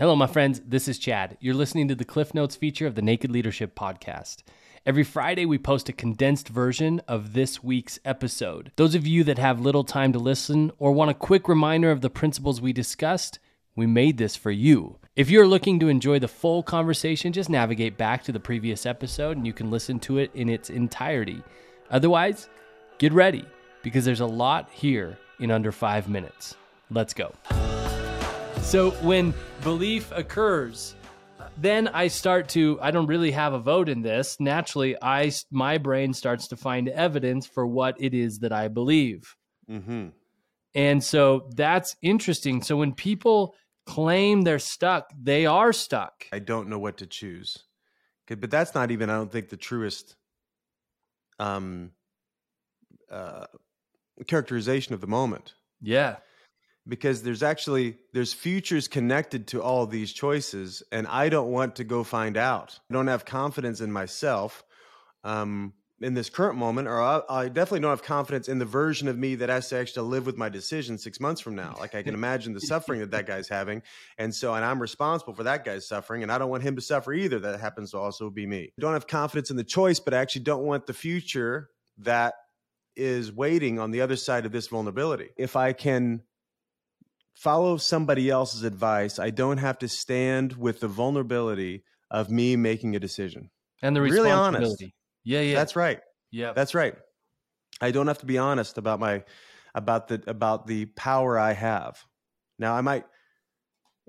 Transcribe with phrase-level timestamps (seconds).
[0.00, 0.62] Hello, my friends.
[0.64, 1.36] This is Chad.
[1.40, 4.44] You're listening to the Cliff Notes feature of the Naked Leadership Podcast.
[4.86, 8.70] Every Friday, we post a condensed version of this week's episode.
[8.76, 12.00] Those of you that have little time to listen or want a quick reminder of
[12.00, 13.40] the principles we discussed,
[13.74, 15.00] we made this for you.
[15.16, 19.36] If you're looking to enjoy the full conversation, just navigate back to the previous episode
[19.36, 21.42] and you can listen to it in its entirety.
[21.90, 22.48] Otherwise,
[22.98, 23.44] get ready
[23.82, 26.54] because there's a lot here in under five minutes.
[26.88, 27.32] Let's go.
[28.68, 29.32] So when
[29.62, 30.94] belief occurs,
[31.56, 34.38] then I start to I don't really have a vote in this.
[34.40, 39.34] Naturally, I my brain starts to find evidence for what it is that I believe.
[39.70, 40.08] Mm-hmm.
[40.74, 42.60] And so that's interesting.
[42.60, 43.54] So when people
[43.86, 46.26] claim they're stuck, they are stuck.
[46.30, 47.56] I don't know what to choose.
[48.26, 50.14] But that's not even I don't think the truest
[51.38, 51.92] um
[53.10, 53.46] uh
[54.26, 55.54] characterization of the moment.
[55.80, 56.16] Yeah.
[56.88, 61.84] Because there's actually there's futures connected to all these choices and i don't want to
[61.84, 62.78] go find out.
[62.90, 64.64] I don't have confidence in myself
[65.24, 69.08] um, in this current moment or I, I definitely don't have confidence in the version
[69.08, 71.76] of me that has to actually live with my decision six months from now.
[71.78, 73.82] Like i can imagine the suffering that that guy's having
[74.16, 76.82] and so and i'm responsible for that guy's suffering and i don't want him to
[76.82, 77.38] suffer either.
[77.38, 78.72] That happens to also be me.
[78.78, 82.34] I don't have confidence in the choice but i actually don't want the future that
[82.96, 85.28] is waiting on the other side of this vulnerability.
[85.36, 86.22] If i can
[87.38, 89.18] follow somebody else's advice.
[89.18, 93.50] I don't have to stand with the vulnerability of me making a decision.
[93.82, 94.84] And the Really responsibility.
[94.84, 94.94] honest.
[95.24, 95.54] Yeah, yeah.
[95.54, 96.00] That's right.
[96.32, 96.52] yeah.
[96.52, 96.94] That's right.
[97.80, 99.22] I don't have to be honest about my
[99.74, 102.02] about the about the power I have.
[102.58, 103.04] Now I might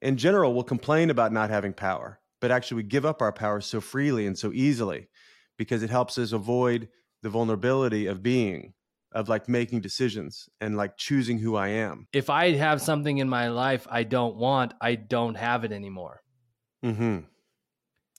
[0.00, 3.60] in general will complain about not having power, but actually we give up our power
[3.60, 5.08] so freely and so easily
[5.58, 6.88] because it helps us avoid
[7.22, 8.72] the vulnerability of being
[9.12, 12.06] of like making decisions and like choosing who I am.
[12.12, 16.22] if I have something in my life I don't want, I don't have it anymore.
[16.84, 17.24] Mhm.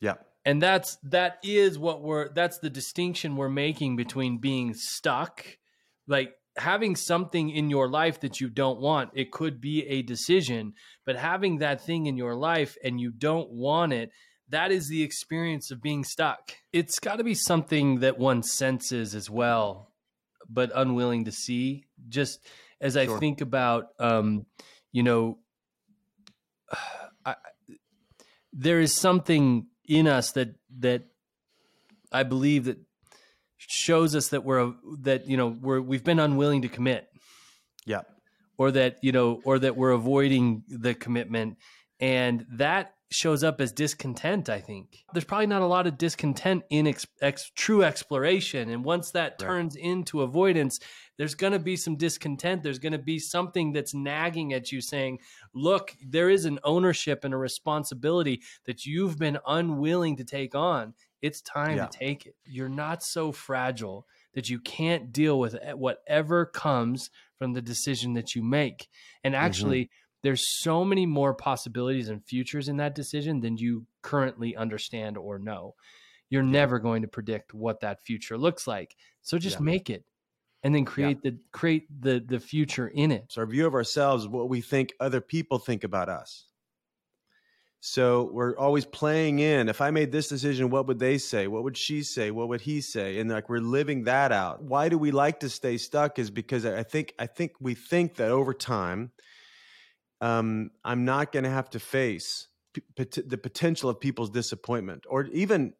[0.01, 0.15] Yeah.
[0.45, 5.45] and that's that is what we're that's the distinction we're making between being stuck
[6.07, 10.73] like having something in your life that you don't want it could be a decision
[11.05, 14.09] but having that thing in your life and you don't want it
[14.49, 19.13] that is the experience of being stuck it's got to be something that one senses
[19.13, 19.88] as well
[20.49, 22.39] but unwilling to see just
[22.81, 23.19] as i Sure.
[23.19, 24.45] think about um
[24.91, 25.37] you know
[27.25, 27.35] I,
[28.53, 31.03] there is something in us that that
[32.11, 32.77] I believe that
[33.57, 37.07] shows us that we're that you know we're we've been unwilling to commit
[37.85, 38.01] Yeah.
[38.57, 41.57] or that you know or that we're avoiding the commitment
[41.99, 46.63] and that shows up as discontent i think there's probably not a lot of discontent
[46.69, 49.47] in ex, ex, true exploration and once that Right.
[49.47, 50.79] turns into avoidance
[51.17, 54.79] there's going to be some discontent there's going to be something that's nagging at you
[54.81, 55.19] saying
[55.53, 60.93] look there is an ownership and a responsibility that you've been unwilling to take on
[61.21, 61.87] it's time Yeah.
[61.87, 64.05] to take it you're not so fragile
[64.35, 68.87] that you can't deal with e, whatever comes from the decision that you make.
[69.23, 69.43] And mm-hmm.
[69.43, 69.89] actually,
[70.21, 75.39] there's so many more possibilities and futures in that decision than you currently understand or
[75.39, 75.75] know.
[76.29, 78.95] You're never going to predict what that future looks like.
[79.21, 79.65] So just Yeah.
[79.65, 80.05] make it
[80.61, 83.25] and then create the create the the future in it.
[83.29, 86.45] So our view of ourselves what we think other people think about us.
[87.81, 89.69] So we're always playing in.
[89.69, 91.47] If I made this decision, what would they say?
[91.47, 92.29] What would she say?
[92.29, 93.19] What would he say?
[93.19, 94.61] And like we're living that out.
[94.61, 96.19] Why do we like to stay stuck?
[96.19, 99.11] Is because I think I think we think that over time,
[100.21, 105.25] um, I'm not going to have to face p- the potential of people's disappointment, or
[105.25, 105.73] even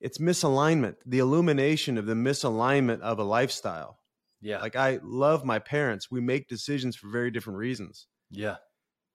[0.00, 3.98] it's misalignment, the illumination of the misalignment of a lifestyle.
[4.40, 4.60] Yeah.
[4.60, 6.10] Like I love my parents.
[6.10, 8.06] We make decisions for very different reasons.
[8.30, 8.56] yeah.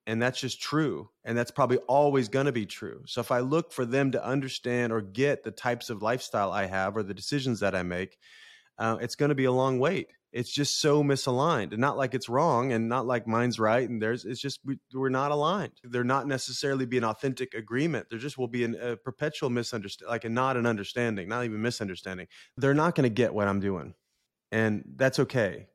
[0.06, 1.08] And that's just true.
[1.24, 3.04] And that's probably always going to be true.
[3.06, 6.66] So if I look for them to understand or get the types of lifestyle I
[6.66, 8.18] have or the decisions that I make,
[8.76, 10.08] uh, it's going to be a long wait.
[10.34, 14.02] It's just so misaligned and not like it's wrong and not like mine's right and
[14.02, 15.74] there's It's just we, we're not aligned.
[15.84, 18.08] There not necessarily be an authentic agreement.
[18.10, 21.62] There just will be an, a perpetual misunderstanding, like a not an understanding, not even
[21.62, 22.26] misunderstanding.
[22.56, 23.94] They're not going to get what I'm doing.
[24.50, 25.68] And that's okay.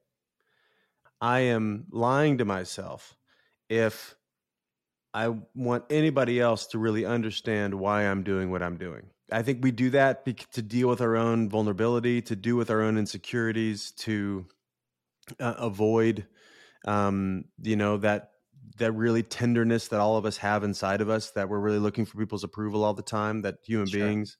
[1.21, 3.15] I am lying to myself
[3.69, 4.15] if
[5.13, 9.07] I want anybody else to really understand why I'm doing what I'm doing.
[9.31, 12.81] I think we do that to deal with our own vulnerability, to do with our
[12.81, 14.45] own insecurities, to
[15.39, 16.27] uh, avoid,
[16.85, 18.31] um, you know, that
[18.77, 21.31] that really tenderness that all of us have inside of us.
[21.31, 23.41] That we're really looking for people's approval all the time.
[23.41, 23.99] That human Sure.
[23.99, 24.37] beings,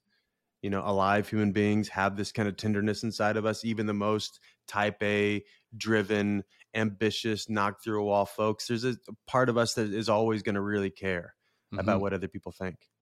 [0.62, 3.66] you know, alive human beings have this kind of tenderness inside of us.
[3.66, 5.44] Even the most type A,
[5.76, 6.44] driven,
[6.74, 8.68] ambitious, knock through a wall folks.
[8.68, 8.96] There's a
[9.28, 11.36] part of us that is always going to really care
[11.78, 12.90] about what other people think.